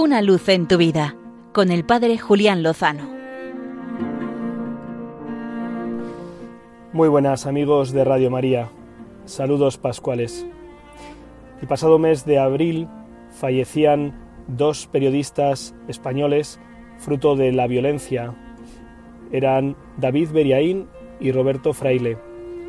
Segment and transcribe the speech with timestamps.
[0.00, 1.16] Una luz en tu vida
[1.52, 3.02] con el Padre Julián Lozano.
[6.92, 8.70] Muy buenas amigos de Radio María.
[9.24, 10.46] Saludos pascuales.
[11.60, 12.86] El pasado mes de abril
[13.40, 14.16] fallecían
[14.46, 16.60] dos periodistas españoles
[16.98, 18.36] fruto de la violencia.
[19.32, 20.86] Eran David Beriaín
[21.18, 22.18] y Roberto Fraile,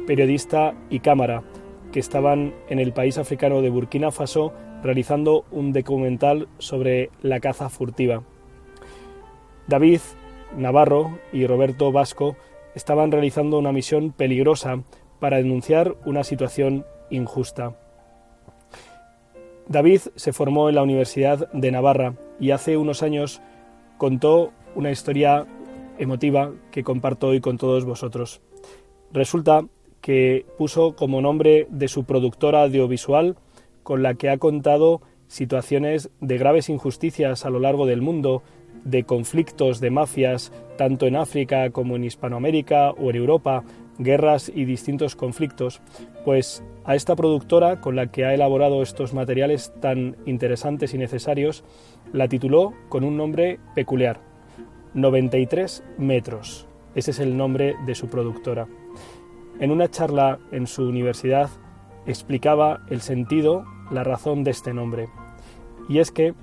[0.07, 1.43] periodista y cámara,
[1.91, 4.51] que estaban en el país africano de Burkina Faso
[4.83, 8.23] realizando un documental sobre la caza furtiva.
[9.67, 10.01] David
[10.57, 12.35] Navarro y Roberto Vasco
[12.75, 14.83] estaban realizando una misión peligrosa
[15.19, 17.75] para denunciar una situación injusta.
[19.67, 23.41] David se formó en la Universidad de Navarra y hace unos años
[23.97, 25.45] contó una historia
[25.99, 28.41] emotiva que comparto hoy con todos vosotros.
[29.11, 29.65] Resulta
[30.01, 33.35] que puso como nombre de su productora audiovisual
[33.89, 38.43] con la que ha contado situaciones de graves injusticias a lo largo del mundo,
[38.83, 43.63] de conflictos de mafias, tanto en África como en Hispanoamérica o en Europa,
[43.97, 45.81] guerras y distintos conflictos,
[46.23, 51.63] pues a esta productora con la que ha elaborado estos materiales tan interesantes y necesarios,
[52.13, 54.21] la tituló con un nombre peculiar,
[54.93, 56.67] 93 metros.
[56.93, 58.67] Ese es el nombre de su productora.
[59.59, 61.49] En una charla en su universidad
[62.05, 65.09] explicaba el sentido, la razón de este nombre.
[65.87, 66.33] Y es que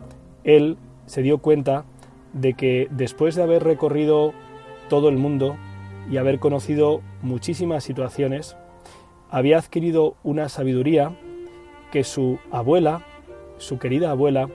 [0.45, 1.85] él se dio cuenta
[2.33, 4.33] de que después de haber recorrido
[4.89, 5.57] todo el mundo
[6.11, 8.57] y haber conocido muchísimas situaciones,
[9.31, 11.17] había adquirido una sabiduría
[11.91, 13.05] que su abuela,
[13.59, 14.49] su querida abuela,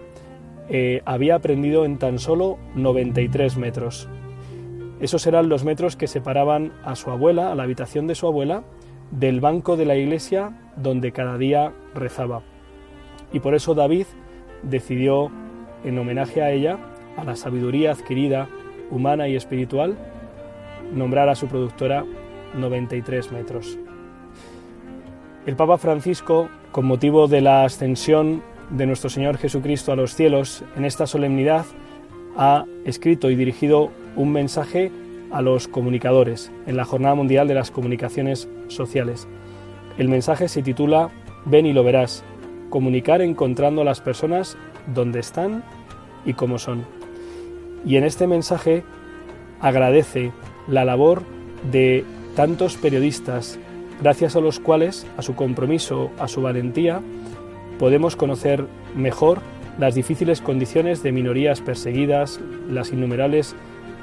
[0.70, 4.08] eh, había aprendido en tan solo 93 metros.
[5.02, 8.64] Esos eran los metros que separaban a su abuela, a la habitación de su abuela,
[9.10, 12.44] del banco de la iglesia donde cada día rezaba.
[13.34, 14.06] Y por eso David
[14.64, 15.32] decidió,
[15.84, 16.78] en homenaje a ella,
[17.18, 18.48] a la sabiduría adquirida,
[18.90, 19.98] humana y espiritual,
[20.94, 22.06] nombrar a su productora
[22.56, 23.78] 93 metros.
[25.46, 30.64] El Papa Francisco, con motivo de la ascensión de nuestro Señor Jesucristo a los cielos,
[30.76, 31.66] en esta solemnidad,
[32.38, 34.92] ha escrito y dirigido un mensaje
[35.32, 39.28] a los comunicadores en la Jornada Mundial de las Comunicaciones Sociales.
[39.98, 41.10] El mensaje se titula
[41.46, 42.24] Ven y lo verás,
[42.72, 45.64] comunicar encontrando a las personas donde están
[46.26, 46.84] y cómo son.
[47.86, 48.84] Y en este mensaje
[49.60, 50.32] agradece
[50.68, 51.22] la labor
[51.72, 52.04] de
[52.36, 53.60] tantos periodistas,
[54.02, 57.02] gracias a los cuales, a su compromiso, a su valentía,
[57.78, 58.66] podemos conocer
[58.96, 59.40] mejor
[59.78, 62.40] las difíciles condiciones de minorías perseguidas,
[62.70, 63.56] las innumerables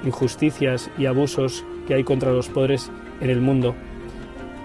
[0.04, 2.90] injusticias y abusos que hay contra los pobres
[3.20, 3.74] en el mundo.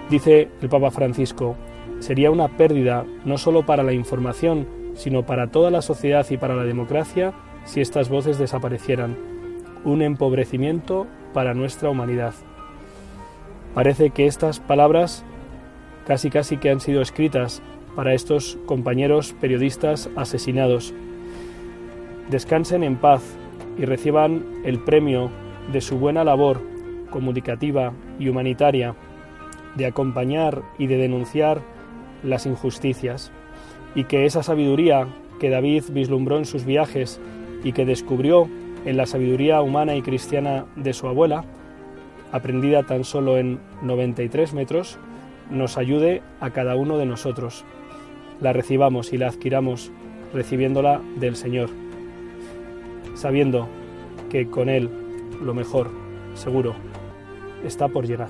[0.09, 1.55] Dice el Papa Francisco,
[2.03, 6.53] sería una pérdida no solo para la información, sino para toda la sociedad y para
[6.53, 7.33] la democracia
[7.63, 9.15] si estas voces desaparecieran.
[9.85, 12.33] Un empobrecimiento para nuestra humanidad.
[13.73, 15.23] Parece que estas palabras
[16.05, 17.61] casi casi que han sido escritas
[17.95, 20.93] para estos compañeros periodistas asesinados.
[22.29, 23.23] Descansen en paz
[23.77, 25.31] y reciban el premio
[25.71, 26.59] de su buena labor
[27.09, 28.93] comunicativa y humanitaria
[29.75, 31.72] de acompañar y de denunciar
[32.23, 33.31] las injusticias
[33.95, 35.07] y que esa sabiduría
[35.39, 37.19] que David vislumbró en sus viajes
[37.63, 38.47] y que descubrió
[38.85, 41.45] en la sabiduría humana y cristiana de su abuela,
[42.31, 44.97] aprendida tan solo en 93 metros,
[45.49, 47.63] nos ayude a cada uno de nosotros.
[48.41, 49.91] La recibamos y la adquiramos
[50.33, 51.69] recibiéndola del Señor,
[53.15, 53.67] sabiendo
[54.29, 54.89] que con Él
[55.41, 55.91] lo mejor,
[56.33, 56.73] seguro,
[57.63, 58.29] está por llegar.